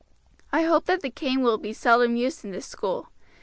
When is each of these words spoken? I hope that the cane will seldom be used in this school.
I 0.51 0.63
hope 0.63 0.85
that 0.85 1.01
the 1.03 1.11
cane 1.11 1.43
will 1.43 1.61
seldom 1.75 2.13
be 2.15 2.21
used 2.21 2.43
in 2.43 2.49
this 2.49 2.65
school. 2.65 3.09